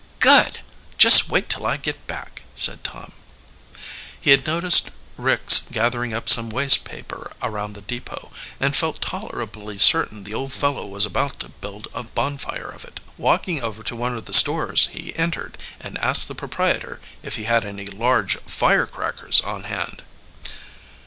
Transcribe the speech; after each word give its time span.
"Good! 0.17 0.61
Just 0.97 1.29
wait 1.29 1.47
till 1.47 1.67
I 1.67 1.77
get 1.77 2.07
back," 2.07 2.41
said 2.55 2.83
Tom. 2.83 3.11
He 4.19 4.31
had 4.31 4.47
noticed 4.47 4.89
Ricks 5.15 5.59
gathering 5.71 6.11
up 6.11 6.27
some 6.27 6.49
waste 6.49 6.85
paper 6.85 7.33
around 7.39 7.73
the 7.73 7.81
depot, 7.81 8.31
and 8.59 8.75
felt 8.75 8.99
tolerably 8.99 9.77
certain 9.77 10.23
the 10.23 10.33
old 10.33 10.53
fellow 10.53 10.87
was 10.87 11.05
about 11.05 11.39
to 11.41 11.49
build 11.49 11.87
a 11.93 12.01
bonfire 12.01 12.71
of 12.71 12.83
it. 12.83 12.99
Walking 13.15 13.61
over 13.61 13.83
to 13.83 13.95
one 13.95 14.17
of 14.17 14.25
the 14.25 14.33
stores, 14.33 14.87
he 14.91 15.15
entered, 15.15 15.55
and 15.79 15.99
asked 15.99 16.27
the 16.27 16.33
proprietor 16.33 16.99
if 17.21 17.35
he 17.35 17.43
had 17.43 17.63
any 17.63 17.85
large 17.85 18.37
firecrackers 18.47 19.39
on 19.41 19.65
hand. 19.65 20.01